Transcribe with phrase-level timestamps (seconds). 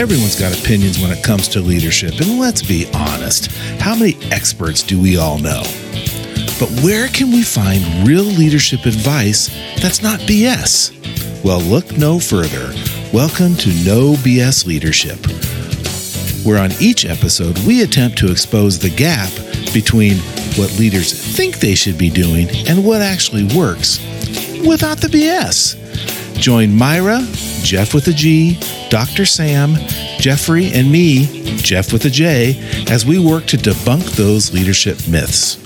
[0.00, 4.82] Everyone's got opinions when it comes to leadership, and let's be honest, how many experts
[4.82, 5.62] do we all know?
[6.58, 9.48] But where can we find real leadership advice
[9.80, 11.44] that's not BS?
[11.44, 12.72] Well, look no further.
[13.12, 15.18] Welcome to No BS Leadership,
[16.46, 19.30] where on each episode we attempt to expose the gap
[19.72, 20.18] between
[20.56, 23.98] what leaders think they should be doing and what actually works
[24.66, 25.76] without the BS.
[26.34, 27.20] Join Myra,
[27.62, 28.58] Jeff with a G,
[28.88, 29.26] Dr.
[29.26, 29.74] Sam,
[30.18, 32.58] Jeffrey, and me, Jeff with a J,
[32.90, 35.58] as we work to debunk those leadership myths.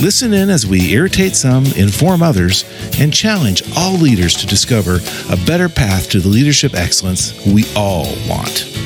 [0.00, 2.64] Listen in as we irritate some, inform others,
[3.00, 8.06] and challenge all leaders to discover a better path to the leadership excellence we all
[8.28, 8.77] want.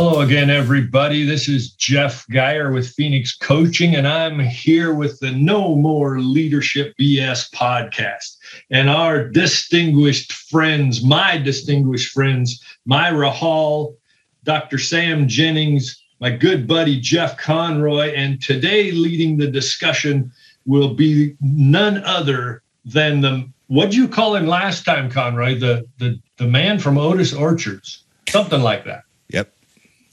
[0.00, 1.26] Hello again, everybody.
[1.26, 6.94] This is Jeff Geyer with Phoenix Coaching, and I'm here with the No More Leadership
[7.00, 8.36] BS podcast.
[8.70, 13.96] And our distinguished friends, my distinguished friends, Myra Hall,
[14.44, 14.78] Dr.
[14.78, 20.30] Sam Jennings, my good buddy Jeff Conroy, and today leading the discussion
[20.64, 26.20] will be none other than the what you call him last time, Conroy, the the
[26.36, 29.02] the man from Otis Orchards, something like that.
[29.30, 29.57] Yep.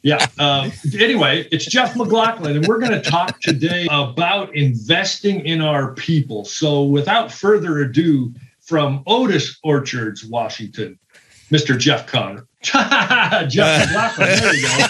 [0.05, 0.23] Yeah.
[0.37, 5.93] Uh, anyway, it's Jeff McLaughlin, and we're going to talk today about investing in our
[5.95, 6.45] people.
[6.45, 10.99] So, without further ado, from Otis Orchards, Washington,
[11.51, 11.75] Mr.
[11.75, 12.45] Jeff Connor.
[12.61, 14.27] Jeff McLaughlin.
[14.27, 14.85] There you go.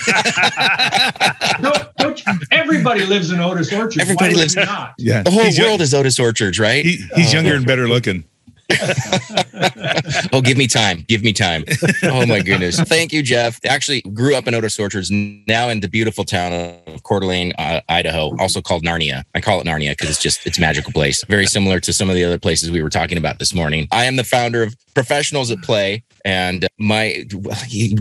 [1.61, 3.99] don't, don't you, everybody lives in Otis Orchards.
[3.99, 4.95] Everybody Why lives- not.
[4.97, 5.23] Yeah.
[5.23, 6.83] The whole He's world young- is Otis Orchards, right?
[6.85, 8.25] he- he's younger and better looking.
[10.33, 11.05] oh, give me time.
[11.07, 11.63] Give me time.
[12.03, 12.79] Oh my goodness.
[12.79, 13.59] Thank you, Jeff.
[13.65, 16.51] Actually, grew up in Otis Orchards, now in the beautiful town
[16.87, 19.23] of Coeur d'Alene, uh, Idaho, also called Narnia.
[19.35, 21.23] I call it Narnia because it's just it's magical place.
[21.25, 23.87] Very similar to some of the other places we were talking about this morning.
[23.91, 27.25] I am the founder of Professionals at Play, and my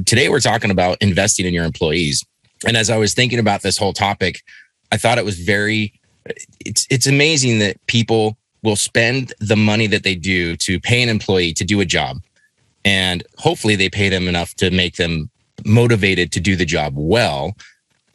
[0.07, 2.25] today we're talking about investing in your employees.
[2.67, 4.41] And as I was thinking about this whole topic,
[4.91, 5.93] I thought it was very
[6.65, 11.09] it's it's amazing that people will spend the money that they do to pay an
[11.09, 12.17] employee to do a job.
[12.85, 15.31] And hopefully they pay them enough to make them
[15.65, 17.55] motivated to do the job well.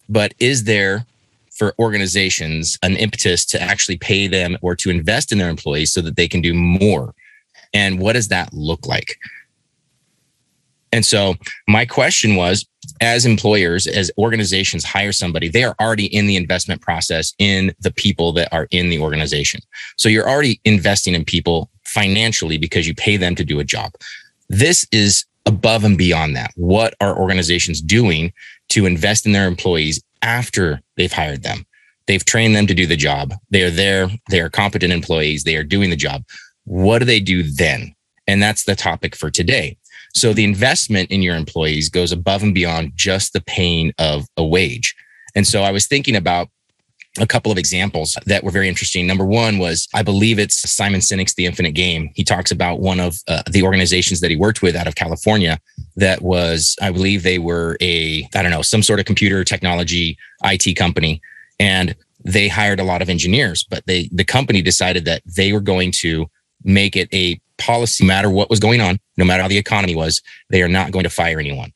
[0.10, 1.06] But is there
[1.52, 6.02] for organizations an impetus to actually pay them or to invest in their employees so
[6.02, 7.14] that they can do more?
[7.74, 9.20] And what does that look like
[10.92, 11.36] and so
[11.68, 12.66] my question was
[13.02, 17.92] as employers, as organizations hire somebody, they are already in the investment process in the
[17.92, 19.62] people that are in the organization.
[19.98, 23.92] So you're already investing in people financially because you pay them to do a job.
[24.50, 26.52] This is above and beyond that.
[26.56, 28.34] What are organizations doing
[28.70, 31.66] to invest in their employees after they've hired them?
[32.08, 33.34] They've trained them to do the job.
[33.52, 34.10] They are there.
[34.30, 35.44] They are competent employees.
[35.44, 36.24] They are doing the job.
[36.66, 37.94] What do they do then?
[38.28, 39.78] And that's the topic for today.
[40.14, 44.46] So the investment in your employees goes above and beyond just the pain of a
[44.46, 44.96] wage.
[45.36, 46.50] And so I was thinking about
[47.20, 49.08] a couple of examples that were very interesting.
[49.08, 52.12] Number one was, I believe it's Simon Sinek's The Infinite Game.
[52.16, 55.60] He talks about one of uh, the organizations that he worked with out of California
[55.96, 60.18] that was, I believe they were a, I don't know, some sort of computer technology
[60.44, 61.22] IT company.
[61.60, 65.62] And they hired a lot of engineers, but they, the company decided that they were
[65.62, 66.30] going to
[66.64, 69.96] make it a policy, no matter what was going on, no matter how the economy
[69.96, 71.72] was, they are not going to fire anyone.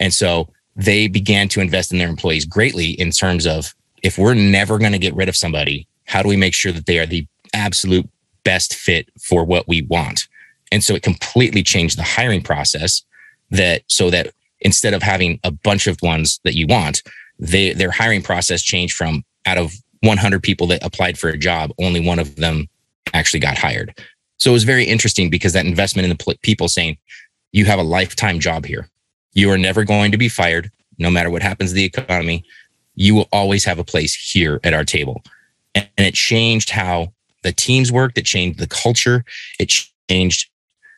[0.00, 4.34] And so they began to invest in their employees greatly in terms of if we're
[4.34, 7.06] never going to get rid of somebody, how do we make sure that they are
[7.06, 8.08] the absolute
[8.44, 10.28] best fit for what we want?
[10.70, 13.02] And so it completely changed the hiring process
[13.50, 17.02] that so that instead of having a bunch of ones that you want,
[17.38, 19.72] they, their hiring process changed from out of
[20.02, 22.68] 100 people that applied for a job, only one of them
[23.14, 23.94] actually got hired.
[24.38, 26.96] So it was very interesting because that investment in the pl- people saying,
[27.52, 28.88] you have a lifetime job here.
[29.32, 32.44] You are never going to be fired, no matter what happens to the economy.
[32.94, 35.22] You will always have a place here at our table.
[35.74, 37.12] And, and it changed how
[37.42, 38.18] the teams worked.
[38.18, 39.24] It changed the culture.
[39.58, 39.72] It
[40.08, 40.50] changed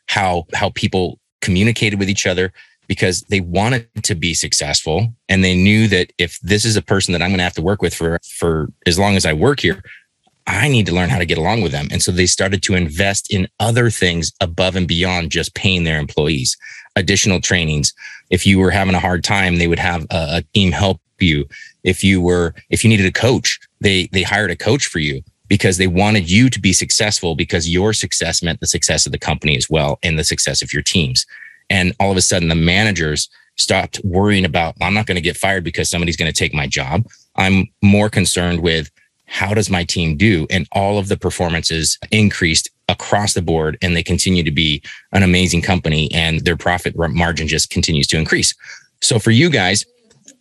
[0.07, 2.51] how, how people communicated with each other
[2.87, 5.13] because they wanted to be successful.
[5.29, 7.61] And they knew that if this is a person that I'm going to have to
[7.61, 9.81] work with for, for as long as I work here,
[10.47, 11.87] I need to learn how to get along with them.
[11.91, 15.99] And so they started to invest in other things above and beyond just paying their
[15.99, 16.57] employees,
[16.95, 17.93] additional trainings.
[18.29, 21.47] If you were having a hard time, they would have a, a team help you.
[21.83, 25.21] If you were, if you needed a coach, they, they hired a coach for you
[25.47, 29.19] because they wanted you to be successful because your success meant the success of the
[29.19, 31.25] company as well and the success of your teams.
[31.69, 35.37] And all of a sudden the managers stopped worrying about, I'm not going to get
[35.37, 37.05] fired because somebody's going to take my job.
[37.35, 38.89] I'm more concerned with
[39.31, 40.45] how does my team do?
[40.49, 44.83] And all of the performances increased across the board and they continue to be
[45.13, 48.53] an amazing company and their profit margin just continues to increase.
[49.01, 49.85] So for you guys,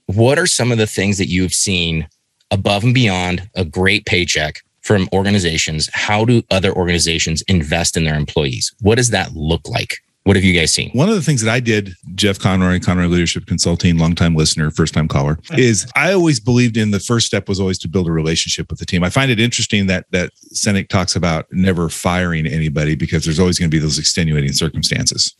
[0.06, 2.08] what are some of the things that you've seen
[2.50, 5.88] above and beyond a great paycheck from organizations?
[5.92, 8.74] How do other organizations invest in their employees?
[8.80, 9.98] What does that look like?
[10.24, 10.90] What have you guys seen?
[10.90, 14.92] One of the things that I did, Jeff Conroy, Conroy Leadership Consulting, longtime listener, first
[14.92, 18.12] time caller, is I always believed in the first step was always to build a
[18.12, 19.02] relationship with the team.
[19.02, 23.58] I find it interesting that that Sinek talks about never firing anybody because there's always
[23.58, 25.34] going to be those extenuating circumstances.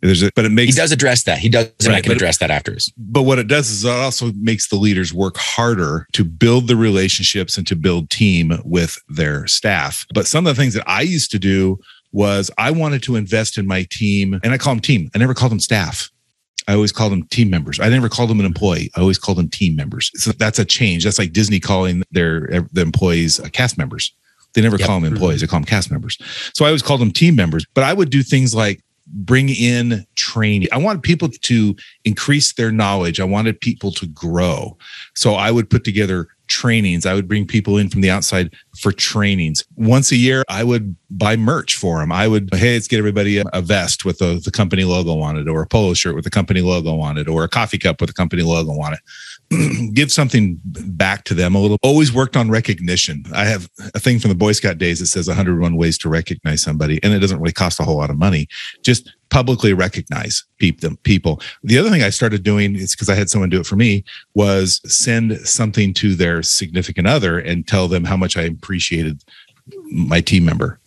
[0.00, 1.38] There's a, but it makes he does address that.
[1.38, 1.68] He does.
[1.84, 2.92] Right, I can address that afterwards.
[2.96, 6.76] But what it does is it also makes the leaders work harder to build the
[6.76, 10.06] relationships and to build team with their staff.
[10.14, 11.78] But some of the things that I used to do
[12.12, 15.10] was I wanted to invest in my team, and I call them team.
[15.14, 16.10] I never called them staff.
[16.68, 17.80] I always called them team members.
[17.80, 18.90] I never called them an employee.
[18.96, 20.10] I always called them team members.
[20.14, 21.04] So that's a change.
[21.04, 24.14] That's like Disney calling their the employees uh, cast members.
[24.54, 24.86] They never yep.
[24.86, 25.40] call them employees.
[25.40, 26.18] They call them cast members.
[26.54, 27.64] So I always called them team members.
[27.74, 28.80] But I would do things like
[29.12, 30.68] bring in training.
[30.72, 33.20] I wanted people to increase their knowledge.
[33.20, 34.76] I wanted people to grow.
[35.14, 37.06] So I would put together trainings.
[37.06, 39.64] I would bring people in from the outside for trainings.
[39.76, 42.12] Once a year, I would buy merch for them.
[42.12, 45.38] I would, hey, let's get everybody a, a vest with the, the company logo on
[45.38, 48.00] it, or a polo shirt with the company logo on it, or a coffee cup
[48.00, 49.00] with the company logo on it.
[49.92, 51.78] Give something back to them a little.
[51.82, 53.24] Always worked on recognition.
[53.34, 56.62] I have a thing from the Boy Scout days that says 101 ways to recognize
[56.62, 58.48] somebody, and it doesn't really cost a whole lot of money.
[58.82, 61.40] Just publicly recognize people.
[61.62, 64.04] The other thing I started doing is because I had someone do it for me
[64.34, 69.24] was send something to their significant other and tell them how much I appreciated
[69.90, 70.78] my team member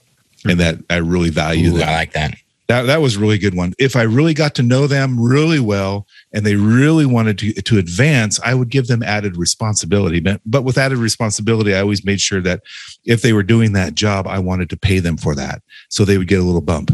[0.48, 1.90] and that I really value Ooh, them.
[1.90, 2.36] I like that.
[2.68, 3.74] That that was a really good one.
[3.78, 7.78] If I really got to know them really well and they really wanted to to
[7.78, 10.20] advance, I would give them added responsibility.
[10.20, 12.62] But, but with added responsibility, I always made sure that
[13.04, 15.62] if they were doing that job, I wanted to pay them for that.
[15.90, 16.92] So they would get a little bump.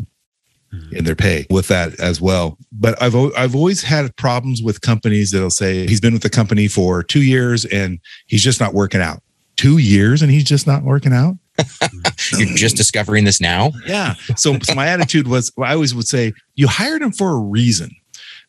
[0.73, 0.95] Mm-hmm.
[0.95, 2.57] in their pay with that as well.
[2.71, 6.69] But I've I've always had problems with companies that'll say he's been with the company
[6.69, 9.21] for two years and he's just not working out.
[9.57, 11.35] Two years and he's just not working out.
[12.37, 13.71] You're just discovering this now.
[13.85, 14.15] Yeah.
[14.35, 17.95] So, so my attitude was I always would say you hired them for a reason.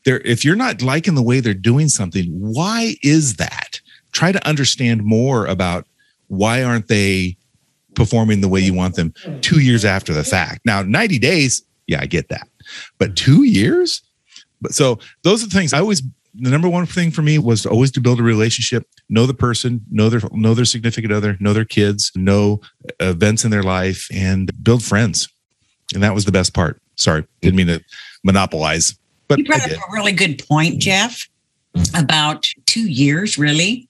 [0.05, 3.81] There, if you're not liking the way they're doing something, why is that?
[4.11, 5.87] Try to understand more about
[6.27, 7.37] why aren't they
[7.95, 10.61] performing the way you want them two years after the fact.
[10.65, 12.49] Now, 90 days, yeah, I get that.
[12.99, 14.03] But two years?
[14.61, 16.03] But so those are the things I always
[16.35, 19.83] the number one thing for me was always to build a relationship, know the person,
[19.91, 22.61] know their know their significant other, know their kids, know
[23.01, 25.29] events in their life, and build friends.
[25.95, 26.81] And that was the best part.
[26.97, 27.85] Sorry, didn't mean to
[28.25, 28.99] monopolize.
[29.29, 31.29] But you brought up a really good point, Jeff,
[31.95, 33.89] about two years, really.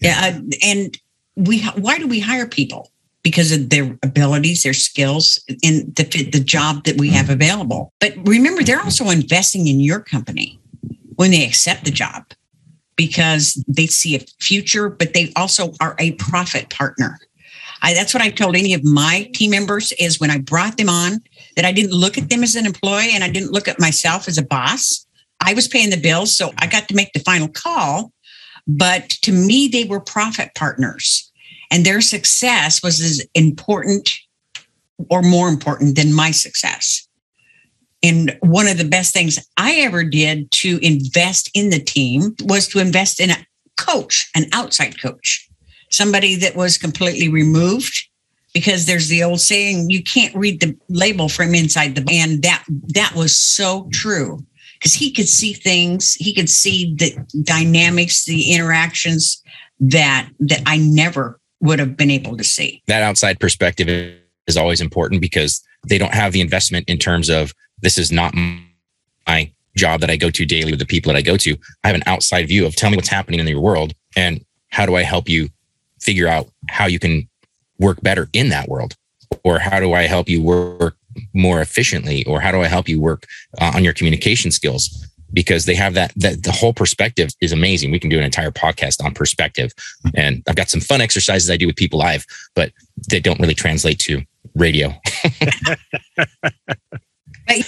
[0.00, 0.98] Yeah, uh, and
[1.36, 2.90] we why do we hire people?
[3.22, 7.34] because of their abilities, their skills, in the the job that we have mm-hmm.
[7.34, 7.92] available.
[8.00, 10.58] But remember, they're also investing in your company
[11.20, 12.24] when they accept the job
[12.96, 17.18] because they see a future, but they also are a profit partner.
[17.82, 20.88] I, that's what I told any of my team members is when I brought them
[20.88, 21.20] on
[21.56, 24.28] that I didn't look at them as an employee and I didn't look at myself
[24.28, 25.04] as a boss.
[25.40, 28.14] I was paying the bills, so I got to make the final call.
[28.66, 31.30] But to me, they were profit partners
[31.70, 34.10] and their success was as important
[35.10, 37.06] or more important than my success.
[38.02, 42.66] And one of the best things I ever did to invest in the team was
[42.68, 45.48] to invest in a coach, an outside coach,
[45.90, 48.08] somebody that was completely removed
[48.54, 52.64] because there's the old saying you can't read the label from inside the and that
[52.88, 57.14] that was so true because he could see things he could see the
[57.44, 59.40] dynamics the interactions
[59.78, 62.82] that that I never would have been able to see.
[62.86, 63.88] That outside perspective
[64.46, 67.52] is always important because they don't have the investment in terms of
[67.82, 68.34] this is not
[69.26, 71.56] my job that I go to daily with the people that I go to.
[71.84, 74.86] I have an outside view of tell me what's happening in your world and how
[74.86, 75.48] do I help you
[76.00, 77.28] figure out how you can
[77.78, 78.94] work better in that world
[79.44, 80.96] or how do I help you work
[81.34, 83.26] more efficiently or how do I help you work
[83.60, 87.92] uh, on your communication skills because they have that that the whole perspective is amazing.
[87.92, 89.72] We can do an entire podcast on perspective.
[90.14, 92.72] And I've got some fun exercises I do with people live, but
[93.08, 94.22] they don't really translate to
[94.54, 94.92] radio.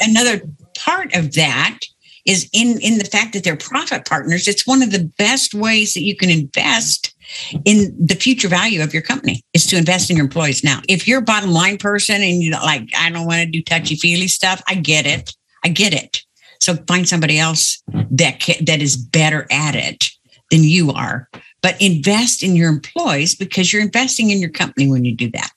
[0.01, 0.43] Another
[0.77, 1.81] part of that
[2.25, 4.47] is in in the fact that they're profit partners.
[4.47, 7.15] It's one of the best ways that you can invest
[7.65, 10.81] in the future value of your company is to invest in your employees now.
[10.89, 13.97] If you're a bottom line person and you're like, I don't want to do touchy
[13.97, 15.35] feely stuff, I get it.
[15.65, 16.23] I get it.
[16.61, 20.05] So find somebody else that can, that is better at it
[20.51, 21.29] than you are.
[21.63, 25.51] but invest in your employees because you're investing in your company when you do that.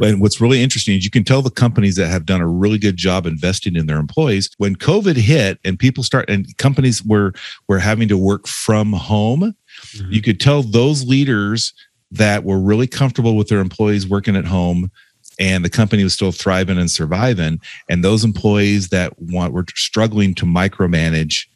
[0.00, 2.78] And what's really interesting is you can tell the companies that have done a really
[2.78, 4.50] good job investing in their employees.
[4.58, 7.32] When COVID hit and people start and companies were
[7.68, 9.54] were having to work from home,
[9.92, 10.12] mm-hmm.
[10.12, 11.72] you could tell those leaders
[12.10, 14.90] that were really comfortable with their employees working at home
[15.38, 20.34] and the company was still thriving and surviving and those employees that want were struggling
[20.34, 21.46] to micromanage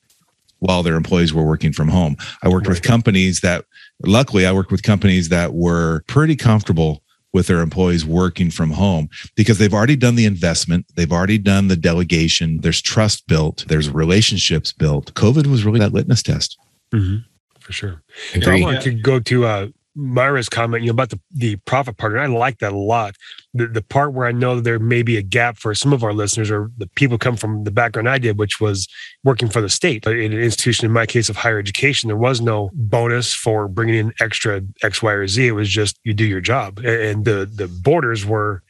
[0.58, 3.64] while their employees were working from home i worked with companies that
[4.04, 9.08] luckily i worked with companies that were pretty comfortable with their employees working from home
[9.36, 13.90] because they've already done the investment, they've already done the delegation, there's trust built, there's
[13.90, 15.12] relationships built.
[15.14, 16.58] COVID was really that litmus test.
[16.92, 17.18] Mm-hmm.
[17.60, 18.02] For sure.
[18.34, 22.12] I want to go to uh, Myra's comment, you know, about the, the profit part,
[22.12, 23.14] and I like that a lot.
[23.54, 26.04] The, the part where I know that there may be a gap for some of
[26.04, 28.86] our listeners or the people come from the background I did, which was
[29.24, 30.86] working for the state in an institution.
[30.86, 35.02] In my case of higher education, there was no bonus for bringing in extra X,
[35.02, 35.48] Y, or Z.
[35.48, 38.62] It was just you do your job, and the the borders were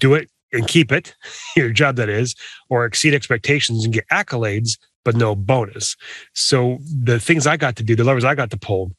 [0.00, 1.14] do it and keep it,
[1.56, 2.34] your job that is,
[2.68, 5.96] or exceed expectations and get accolades, but no bonus.
[6.34, 8.92] So the things I got to do, the levers I got to pull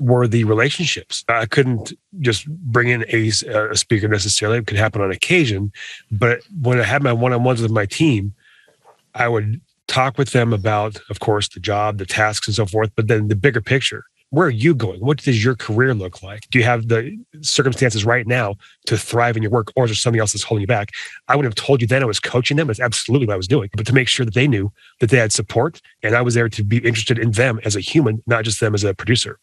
[0.00, 1.24] were the relationships.
[1.28, 3.28] I couldn't just bring in a,
[3.70, 4.58] a speaker necessarily.
[4.58, 5.72] It could happen on occasion.
[6.10, 8.34] But when I had my one on ones with my team,
[9.14, 12.90] I would talk with them about, of course, the job, the tasks, and so forth,
[12.94, 14.04] but then the bigger picture.
[14.32, 15.00] Where are you going?
[15.00, 16.48] What does your career look like?
[16.50, 18.54] Do you have the circumstances right now
[18.86, 20.90] to thrive in your work, or is there something else that's holding you back?
[21.26, 22.68] I would have told you then I was coaching them.
[22.68, 25.16] That's absolutely what I was doing, but to make sure that they knew that they
[25.16, 28.44] had support and I was there to be interested in them as a human, not
[28.44, 29.40] just them as a producer.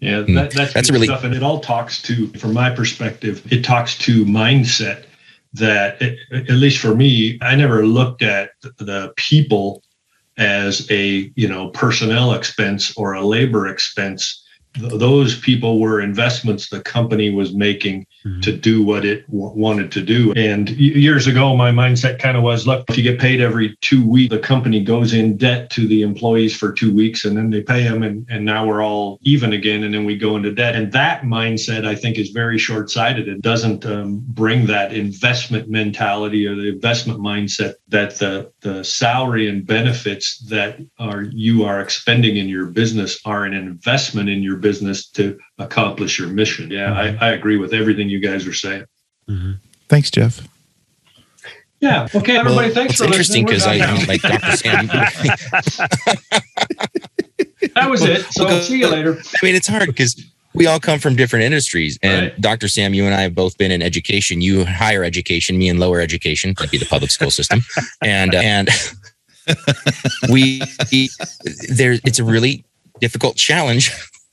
[0.00, 0.34] Yeah, hmm.
[0.34, 1.24] that, that's, that's really stuff.
[1.24, 5.06] And it all talks to, from my perspective, it talks to mindset
[5.54, 9.82] that, it, at least for me, I never looked at the people
[10.36, 14.43] as a, you know, personnel expense or a labor expense
[14.74, 18.40] those people were investments the company was making mm-hmm.
[18.40, 20.32] to do what it w- wanted to do.
[20.32, 24.06] And years ago, my mindset kind of was look, if you get paid every two
[24.06, 27.62] weeks, the company goes in debt to the employees for two weeks and then they
[27.62, 29.84] pay them, and, and now we're all even again.
[29.84, 30.74] And then we go into debt.
[30.74, 33.28] And that mindset, I think, is very short sighted.
[33.28, 39.48] It doesn't um, bring that investment mentality or the investment mindset that the, the salary
[39.48, 44.56] and benefits that are you are expending in your business are an investment in your
[44.56, 46.72] business to accomplish your mission.
[46.72, 47.22] Yeah, mm-hmm.
[47.22, 48.86] I, I, agree with everything you guys are saying.
[49.30, 49.52] Mm-hmm.
[49.88, 50.40] Thanks, Jeff.
[51.78, 52.08] Yeah.
[52.12, 52.66] Okay, everybody.
[52.66, 54.56] Well, thanks for interesting because I like Dr.
[54.56, 54.86] Sam.
[57.74, 58.26] that was it.
[58.32, 59.12] So well, see you later.
[59.12, 60.20] I mean, it's hard because
[60.54, 61.98] we all come from different industries.
[62.02, 62.40] And right.
[62.40, 62.68] Dr.
[62.68, 64.40] Sam, you and I have both been in education.
[64.40, 66.54] You higher education, me in lower education.
[66.56, 67.60] That'd be the public school system.
[68.02, 68.68] And uh, and
[70.30, 70.60] we
[71.68, 71.98] there.
[72.04, 72.64] It's a really
[73.00, 73.90] difficult challenge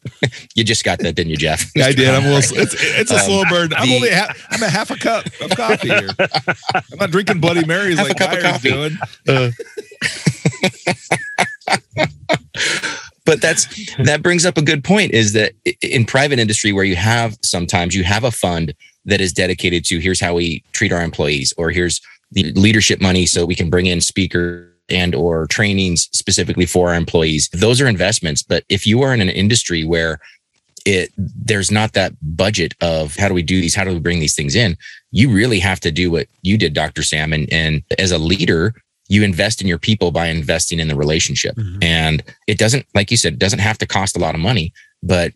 [0.55, 1.71] you just got that, didn't you, Jeff?
[1.75, 2.09] Yeah, I did.
[2.09, 2.57] I'm a little.
[2.57, 3.73] It's, it's a um, slow burn.
[3.73, 4.09] I'm the, only.
[4.09, 6.09] Half, I'm a half a cup of coffee here.
[6.19, 8.71] I'm not drinking Bloody Marys like a cup of coffee.
[8.71, 8.97] doing.
[9.27, 9.51] Uh.
[13.31, 13.65] But that's
[14.03, 15.13] that brings up a good point.
[15.13, 18.73] Is that in private industry where you have sometimes you have a fund
[19.05, 23.25] that is dedicated to here's how we treat our employees, or here's the leadership money
[23.25, 27.87] so we can bring in speakers and or trainings specifically for our employees those are
[27.87, 30.19] investments but if you are in an industry where
[30.85, 34.19] it there's not that budget of how do we do these how do we bring
[34.19, 34.75] these things in
[35.11, 38.73] you really have to do what you did dr sam and, and as a leader
[39.11, 41.55] you invest in your people by investing in the relationship.
[41.55, 41.83] Mm-hmm.
[41.83, 44.73] and it doesn't like you said it doesn't have to cost a lot of money
[45.03, 45.33] but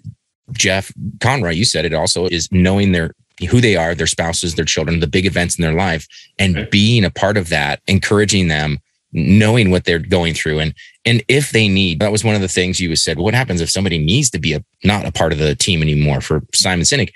[0.52, 3.12] jeff conroy you said it also is knowing their
[3.50, 6.08] who they are their spouses their children the big events in their life
[6.40, 8.80] and being a part of that encouraging them
[9.16, 10.60] knowing what they're going through.
[10.60, 10.74] And
[11.06, 13.70] and if they need that was one of the things you said what happens if
[13.70, 17.12] somebody needs to be a not a part of the team anymore for simon sinek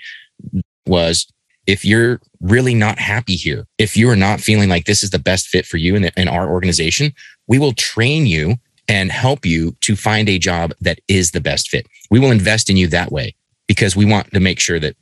[0.86, 1.30] was
[1.66, 5.18] if you're really not happy here if you are not feeling like this is the
[5.18, 7.12] best fit for you in, the, in our organization
[7.46, 8.56] we will train you
[8.88, 12.70] and help you to find a job that is the best fit we will invest
[12.70, 13.34] in you that way
[13.66, 14.96] because we want to make sure that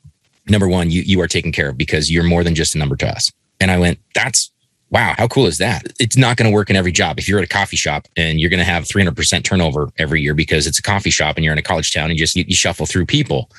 [0.49, 2.97] number one you, you are taken care of because you're more than just a number
[2.97, 4.51] to us and i went that's
[4.91, 5.83] wow, how cool is that?
[6.01, 7.19] It's not going to work in every job.
[7.19, 10.35] If you're at a coffee shop and you're going to have 300% turnover every year
[10.35, 12.45] because it's a coffee shop and you're in a college town and you just you,
[12.49, 13.51] you shuffle through people,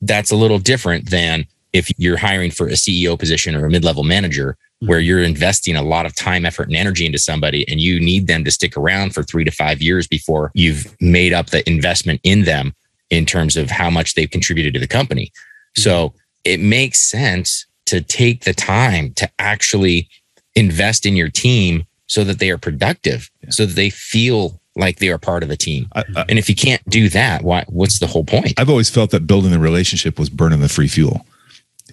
[0.00, 4.02] that's a little different than if you're hiring for a CEO position or a mid-level
[4.02, 4.88] manager mm-hmm.
[4.88, 8.26] where you're investing a lot of time, effort, and energy into somebody and you need
[8.26, 12.20] them to stick around for three to five years before you've made up the investment
[12.24, 12.74] in them
[13.10, 15.26] in terms of how much they've contributed to the company.
[15.26, 15.82] Mm-hmm.
[15.82, 16.14] So
[16.44, 20.08] it makes sense to take the time to actually
[20.54, 23.50] invest in your team so that they are productive, yeah.
[23.50, 25.88] so that they feel like they are part of the team.
[25.94, 27.64] I, I, and if you can't do that, why?
[27.68, 28.54] What's the whole point?
[28.58, 31.26] I've always felt that building the relationship was burning the free fuel.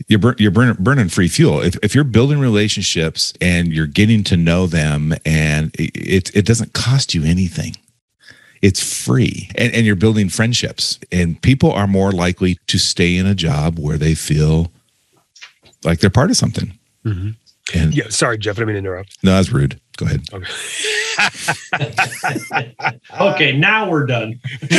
[0.07, 1.61] You're, you're burning, burning free fuel.
[1.61, 6.45] If, if you're building relationships and you're getting to know them, and it, it, it
[6.45, 7.75] doesn't cost you anything,
[8.61, 13.27] it's free, and, and you're building friendships, and people are more likely to stay in
[13.27, 14.71] a job where they feel
[15.83, 16.77] like they're part of something.
[17.05, 17.29] Mm-hmm.
[17.77, 19.17] And yeah, sorry, Jeff, I didn't mean to interrupt.
[19.23, 19.79] No, that's rude.
[19.97, 20.23] Go ahead.
[20.33, 20.47] Okay.
[23.21, 24.39] okay, now we're done.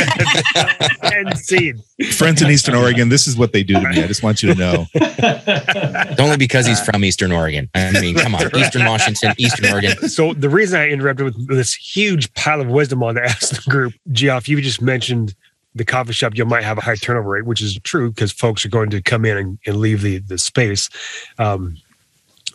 [1.03, 1.81] End scene.
[2.11, 4.03] Friends in Eastern Oregon, this is what they do to me.
[4.03, 4.85] I just want you to know.
[4.93, 7.69] It's only because he's from Eastern Oregon.
[7.73, 8.57] I mean, come on, right.
[8.57, 10.09] Eastern Washington, Eastern Oregon.
[10.09, 13.93] So the reason I interrupted with this huge pile of wisdom on the Aston group,
[14.11, 15.33] Geoff, you just mentioned
[15.75, 18.65] the coffee shop you might have a high turnover rate, which is true because folks
[18.65, 20.89] are going to come in and, and leave the the space.
[21.37, 21.77] Um,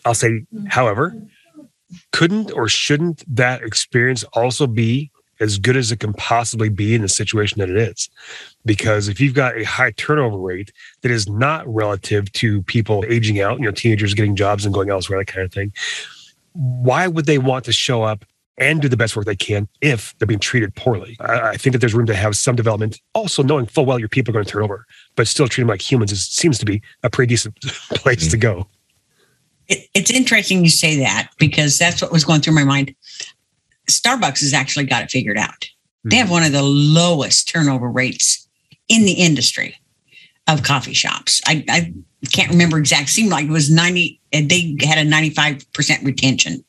[0.04, 1.14] I'll say, however,
[2.12, 7.02] couldn't or shouldn't that experience also be as good as it can possibly be in
[7.02, 8.10] the situation that it is?
[8.64, 13.40] Because if you've got a high turnover rate that is not relative to people aging
[13.40, 15.72] out, you know, teenagers getting jobs and going elsewhere, that kind of thing,
[16.52, 18.24] why would they want to show up
[18.60, 21.16] and do the best work they can if they're being treated poorly.
[21.20, 24.08] I, I, think that there's room to have some development, also knowing full well your
[24.08, 26.66] people are going to turn over, but still treat them like humans is, seems to
[26.66, 28.30] be a pretty decent place mm-hmm.
[28.30, 28.66] to go.
[29.70, 32.94] It, it's interesting you say that because that's what was going through my mind.
[33.88, 35.66] Starbucks has actually got it figured out.
[36.04, 36.32] They have mm-hmm.
[36.32, 38.46] one of the lowest turnover rates
[38.88, 39.76] in the industry
[40.46, 41.40] of coffee shops.
[41.46, 41.94] I, I
[42.32, 43.08] can't remember exact.
[43.08, 44.20] Seemed like it was ninety.
[44.32, 46.64] They had a ninety-five percent retention.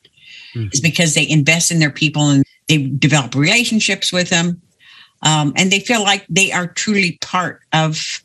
[0.54, 0.68] Mm-hmm.
[0.72, 4.60] Is because they invest in their people and they develop relationships with them,
[5.22, 8.22] um, and they feel like they are truly part of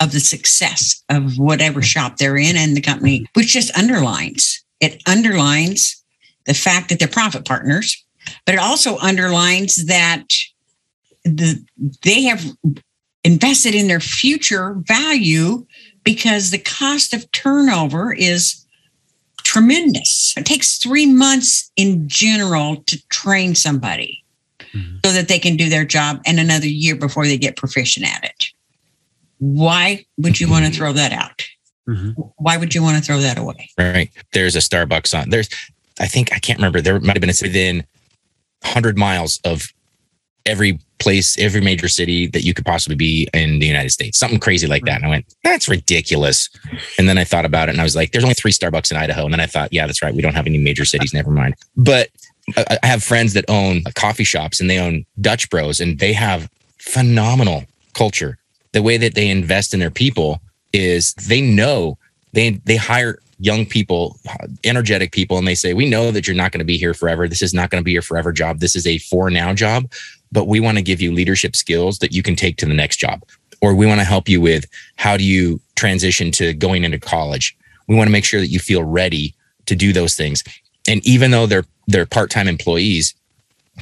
[0.00, 5.02] of the success of whatever shop they're in and the company, which just underlines it
[5.06, 6.02] underlines
[6.46, 8.04] the fact that they're profit partners,
[8.44, 10.26] but it also underlines that
[11.24, 11.64] the
[12.02, 12.44] they have
[13.24, 15.66] invested in their future value
[16.04, 18.64] because the cost of turnover is
[19.42, 20.34] tremendous.
[20.36, 24.24] It takes three months in general to train somebody
[24.58, 24.98] mm-hmm.
[25.04, 28.24] so that they can do their job and another year before they get proficient at
[28.24, 28.52] it
[29.38, 31.46] why would you want to throw that out?
[31.88, 32.20] Mm-hmm.
[32.36, 33.70] Why would you want to throw that away?
[33.78, 34.10] Right.
[34.32, 35.30] There's a Starbucks on.
[35.30, 35.48] There's,
[36.00, 36.80] I think I can't remember.
[36.80, 37.76] There might have been a city within
[38.62, 39.68] 100 miles of
[40.44, 44.18] every place, every major city that you could possibly be in the United States.
[44.18, 44.96] Something crazy like that.
[44.96, 46.48] And I went, that's ridiculous.
[46.98, 48.96] And then I thought about it and I was like, there's only three Starbucks in
[48.96, 49.24] Idaho.
[49.24, 50.14] And then I thought, yeah, that's right.
[50.14, 51.12] We don't have any major cities.
[51.12, 51.54] Never mind.
[51.76, 52.08] But
[52.56, 56.48] I have friends that own coffee shops and they own Dutch Bros and they have
[56.78, 58.38] phenomenal culture
[58.76, 60.38] the way that they invest in their people
[60.74, 61.96] is they know
[62.34, 64.18] they they hire young people,
[64.64, 67.26] energetic people, and they say, "We know that you're not going to be here forever.
[67.26, 68.58] This is not going to be your forever job.
[68.58, 69.90] This is a for now job,
[70.30, 72.98] but we want to give you leadership skills that you can take to the next
[72.98, 73.22] job,
[73.62, 77.56] or we want to help you with how do you transition to going into college.
[77.88, 79.34] We want to make sure that you feel ready
[79.64, 80.44] to do those things.
[80.86, 83.14] And even though they're they're part time employees,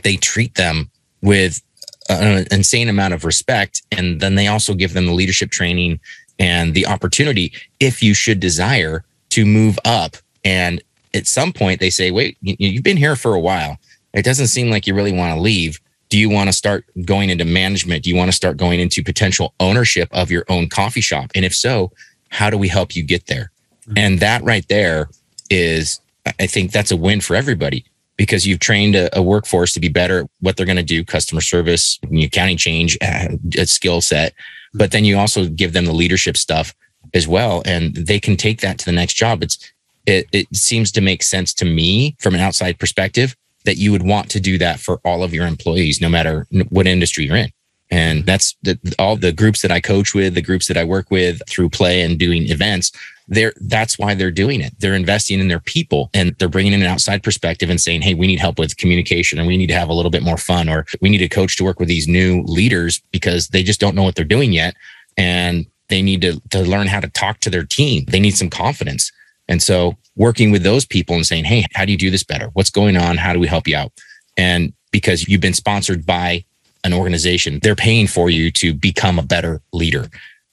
[0.04, 0.88] they treat them
[1.20, 1.60] with
[2.08, 3.82] an insane amount of respect.
[3.90, 6.00] And then they also give them the leadership training
[6.38, 10.16] and the opportunity, if you should desire, to move up.
[10.44, 10.82] And
[11.14, 13.78] at some point, they say, wait, you've been here for a while.
[14.12, 15.80] It doesn't seem like you really want to leave.
[16.08, 18.04] Do you want to start going into management?
[18.04, 21.30] Do you want to start going into potential ownership of your own coffee shop?
[21.34, 21.90] And if so,
[22.28, 23.50] how do we help you get there?
[23.88, 23.98] Mm-hmm.
[23.98, 25.08] And that right there
[25.50, 26.00] is,
[26.38, 27.84] I think that's a win for everybody
[28.16, 31.04] because you've trained a, a workforce to be better at what they're going to do,
[31.04, 33.28] customer service, accounting change, uh,
[33.64, 34.34] skill set.
[34.72, 36.74] But then you also give them the leadership stuff
[37.12, 39.42] as well, and they can take that to the next job.
[39.42, 39.72] It's
[40.06, 44.02] it, it seems to make sense to me from an outside perspective that you would
[44.02, 47.50] want to do that for all of your employees, no matter what industry you're in.
[47.90, 51.10] And that's the, all the groups that I coach with, the groups that I work
[51.10, 52.92] with through play and doing events
[53.28, 54.74] they're that's why they're doing it.
[54.78, 58.14] They're investing in their people and they're bringing in an outside perspective and saying hey
[58.14, 60.68] we need help with communication and we need to have a little bit more fun
[60.68, 63.94] or we need a coach to work with these new leaders because they just don't
[63.94, 64.74] know what they're doing yet
[65.16, 68.04] and they need to, to learn how to talk to their team.
[68.08, 69.12] They need some confidence.
[69.48, 72.48] And so working with those people and saying hey how do you do this better?
[72.52, 73.16] What's going on?
[73.16, 73.92] How do we help you out?
[74.36, 76.44] And because you've been sponsored by
[76.84, 80.06] an organization they're paying for you to become a better leader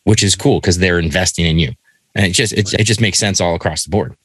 [0.05, 1.71] which is cool because they're investing in you
[2.15, 4.15] and it just it, it just makes sense all across the board.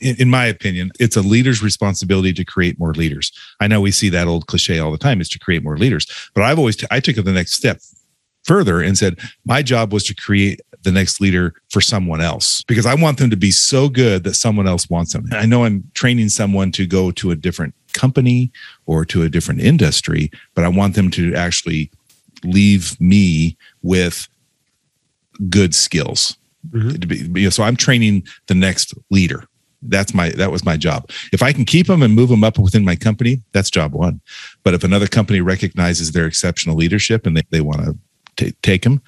[0.00, 3.32] In, in, my opinion it's a leader's responsibility to create more leaders.
[3.60, 6.06] I know we see that old cliche all the time is to create more leaders
[6.34, 7.80] but i've always t- I took it the next step
[8.44, 12.86] further and said my job was to create the next leader for someone else because
[12.86, 15.26] i want them to be so good that someone else wants them.
[15.32, 18.52] I know i'm training someone to go to a different company
[18.86, 21.90] or to a different industry, but I want them to actually
[22.44, 24.28] leave me with
[25.48, 26.36] good skills.
[26.70, 27.32] Mm-hmm.
[27.32, 29.44] Be, so I'm training the next leader.
[29.82, 31.08] That's my that was my job.
[31.32, 34.20] If I can keep them and move them up within my company, that's job one.
[34.64, 37.96] But if another company recognizes their exceptional leadership and they, they want
[38.36, 39.00] to take them,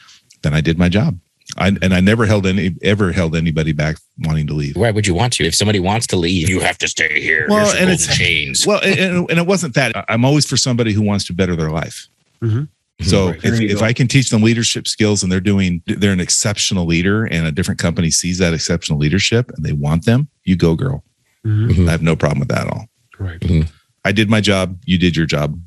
[0.43, 1.19] then I did my job.
[1.59, 4.77] I, and I never held any ever held anybody back wanting to leave.
[4.77, 5.45] Why would you want to?
[5.45, 7.47] If somebody wants to leave, you have to stay here.
[7.49, 8.67] Well, and it's chains.
[8.67, 10.05] Well, and, and, it wasn't that.
[10.09, 12.07] I'm always for somebody who wants to better their life.
[12.41, 12.65] Mm-hmm.
[13.03, 13.45] So right.
[13.45, 17.25] if, if I can teach them leadership skills and they're doing, they're an exceptional leader
[17.25, 21.05] and a different company sees that exceptional leadership and they want them, you go, girl.
[21.47, 21.89] Mm-hmm.
[21.89, 22.87] I have no problem with that at all.
[23.19, 23.41] Right.
[23.41, 23.71] Mm-hmm.
[24.05, 24.79] I did my job.
[24.85, 25.59] You did your job.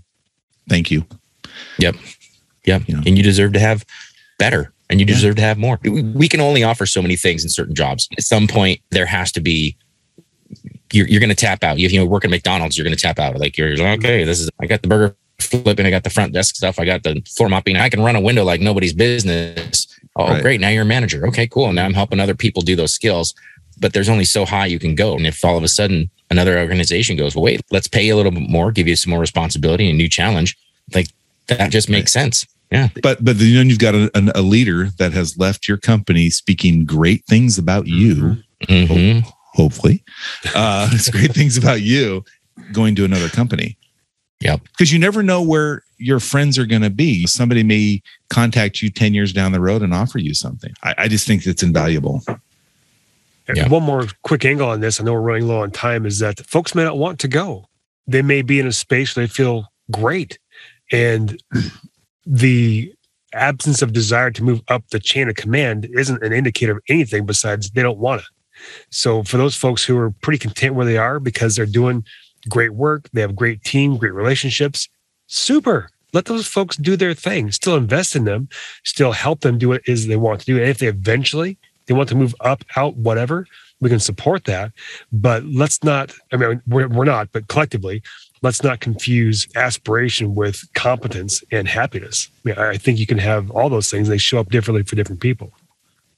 [0.69, 1.05] Thank you.
[1.79, 1.95] Yep.
[2.65, 2.83] Yep.
[2.87, 3.03] You know.
[3.05, 3.85] And you deserve to have
[4.37, 5.41] better and you deserve yeah.
[5.41, 5.79] to have more.
[5.83, 8.07] We can only offer so many things in certain jobs.
[8.17, 9.75] At some point, there has to be.
[10.91, 11.79] You're, you're going to tap out.
[11.79, 13.35] You, you know, work at McDonald's, you're going to tap out.
[13.39, 14.51] Like you're like, okay, this is.
[14.59, 15.15] I got the burger
[15.45, 15.85] flipping.
[15.85, 16.79] I got the front desk stuff.
[16.79, 17.77] I got the floor mopping.
[17.77, 19.87] I can run a window like nobody's business.
[20.15, 20.41] Oh, right.
[20.41, 20.61] great!
[20.61, 21.27] Now you're a manager.
[21.27, 21.71] Okay, cool.
[21.73, 23.33] Now I'm helping other people do those skills.
[23.79, 25.15] But there's only so high you can go.
[25.15, 28.17] And if all of a sudden another organization goes, well, wait, let's pay you a
[28.17, 30.55] little bit more, give you some more responsibility and a new challenge,
[30.93, 31.07] like
[31.47, 32.21] that just makes right.
[32.21, 32.45] sense.
[32.71, 32.89] Yeah.
[33.01, 37.23] But but then you've got a, a, leader that has left your company speaking great
[37.25, 38.37] things about you.
[38.67, 39.19] Mm-hmm.
[39.19, 40.03] Ho- hopefully,
[40.55, 42.25] uh, it's great things about you
[42.71, 43.77] going to another company.
[44.43, 44.61] Yep.
[44.63, 47.25] Because you never know where your friends are going to be.
[47.25, 50.73] Somebody may contact you 10 years down the road and offer you something.
[50.83, 52.21] I, I just think it's invaluable.
[53.53, 53.67] Yeah.
[53.69, 54.99] One more quick angle on this.
[54.99, 56.05] I know we're running low on time.
[56.05, 57.67] Is that folks may not want to go.
[58.05, 60.39] They may be in a space where they feel great.
[60.91, 61.41] And
[62.25, 62.93] the
[63.33, 67.25] absence of desire to move up the chain of command isn't an indicator of anything
[67.25, 68.27] besides they don't want it.
[68.89, 72.05] So for those folks who are pretty content where they are because they're doing
[72.49, 74.89] great work, they have great team, great relationships,
[75.27, 75.89] super.
[76.13, 77.51] Let those folks do their thing.
[77.51, 78.47] Still invest in them,
[78.83, 80.57] still help them do what it is they want to do.
[80.57, 83.45] And if they eventually they want to move up, out, whatever,
[83.81, 84.71] we can support that.
[85.11, 88.01] But let's not, I mean, we're, we're not, but collectively,
[88.41, 92.29] let's not confuse aspiration with competence and happiness.
[92.45, 94.07] I, mean, I think you can have all those things.
[94.07, 95.51] They show up differently for different people.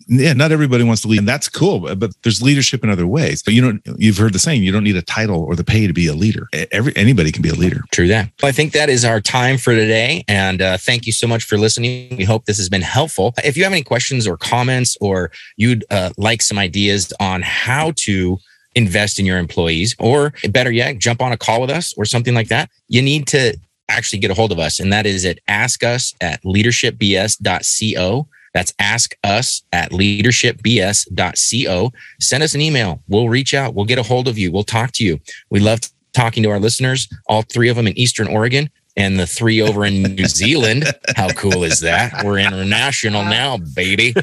[0.08, 1.80] Yeah, not everybody wants to lead, and that's cool.
[1.80, 3.42] But, but there's leadership in other ways.
[3.42, 5.88] But you know, you've heard the saying: you don't need a title or the pay
[5.88, 6.48] to be a leader.
[6.72, 7.82] Every anybody can be a leader.
[7.92, 8.30] True that.
[8.42, 11.44] Well, I think that is our time for today, and uh, thank you so much
[11.44, 12.16] for listening.
[12.18, 13.34] We hope this has been helpful.
[13.44, 17.94] If you have any questions or comments, or you'd uh, like some ideas on how
[17.98, 18.38] to
[18.76, 22.34] invest in your employees, or better yet, jump on a call with us or something
[22.34, 23.58] like that, you need to
[23.90, 24.80] actually get a hold of us.
[24.80, 28.28] And that is at ask us at leadershipbs.co.
[28.56, 31.92] That's ask us at leadershipbs.co.
[32.22, 33.04] Send us an email.
[33.10, 33.76] We'll reach out.
[33.76, 34.50] We'll get a hold of you.
[34.50, 35.20] We'll talk to you.
[35.50, 35.82] We love
[36.14, 39.86] talking to our listeners, all three of them in Eastern Oregon and the three over
[39.86, 40.86] in New Zealand.
[41.18, 42.24] How cool is that?
[42.24, 44.14] We're international now, baby.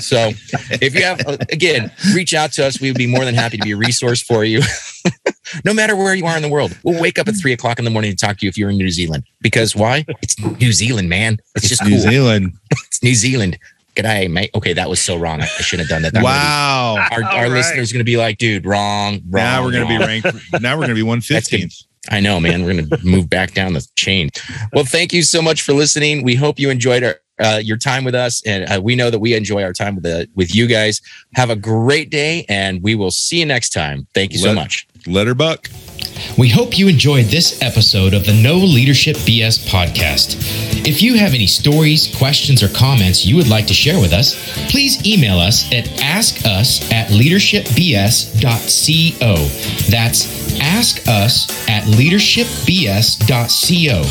[0.00, 0.30] So
[0.70, 2.80] if you have, uh, again, reach out to us.
[2.80, 4.62] We would be more than happy to be a resource for you.
[5.66, 7.84] no matter where you are in the world, we'll wake up at three o'clock in
[7.84, 9.24] the morning to talk to you if you're in New Zealand.
[9.42, 10.06] Because why?
[10.22, 11.36] It's New Zealand, man.
[11.54, 11.98] It's just New cool.
[11.98, 12.52] Zealand.
[12.86, 13.58] it's New Zealand.
[13.94, 14.50] G'day, mate.
[14.54, 15.40] Okay, that was so wrong.
[15.42, 16.14] I shouldn't have done that.
[16.14, 16.96] that wow.
[17.10, 17.50] Our, our right.
[17.50, 19.44] listeners going to be like, dude, wrong, wrong.
[19.44, 20.62] Now we're going to be ranked.
[20.62, 21.84] Now we're going to be 115th.
[22.10, 22.64] I know, man.
[22.64, 24.30] We're going to move back down the chain.
[24.72, 26.24] Well, thank you so much for listening.
[26.24, 29.20] We hope you enjoyed our, uh, your time with us, and uh, we know that
[29.20, 31.00] we enjoy our time with the with you guys.
[31.34, 34.06] Have a great day, and we will see you next time.
[34.14, 34.86] Thank you so much.
[35.06, 35.68] Letter Buck.
[36.38, 40.36] We hope you enjoyed this episode of the No Leadership BS podcast.
[40.86, 44.34] If you have any stories, questions, or comments you would like to share with us,
[44.70, 49.34] please email us at askus at leadershipbs.co.
[49.90, 54.02] That's ask us at leadershipbs.co.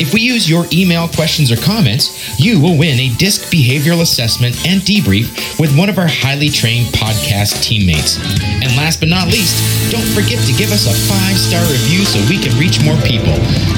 [0.00, 4.56] If we use your email questions or comments, you will win a DISC behavioral assessment
[4.66, 8.18] and debrief with one of our highly trained podcast teammates.
[8.42, 12.18] And last but not least, don't forget to give us a five star review so
[12.28, 13.34] we can reach more people.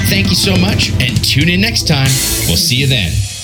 [0.07, 2.07] Thank you so much and tune in next time.
[2.47, 3.34] We'll see you then.